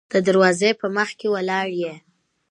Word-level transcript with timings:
د 0.11 0.13
دروازې 0.27 0.71
په 0.81 0.87
مخکې 0.97 1.27
ولاړ 1.33 1.67
يې. 1.81 1.93